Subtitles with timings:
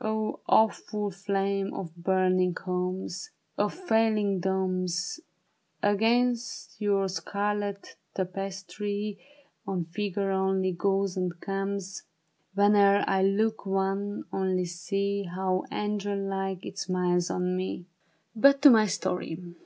[0.00, 3.30] O awful flame of burning homes!
[3.58, 5.18] Of falling domes!
[5.82, 9.18] Against your scarlet tapestry,
[9.64, 12.04] One figure only goes and comes
[12.54, 17.78] Whene'er I look, one only, see How angel like it smiles on me!
[17.78, 18.42] THE BARRICADE.
[18.42, 19.56] But to my story.